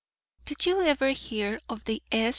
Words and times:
"Did 0.45 0.65
you 0.65 0.81
ever 0.81 1.09
hear 1.09 1.59
of 1.69 1.83
the 1.83 2.01
S. 2.11 2.29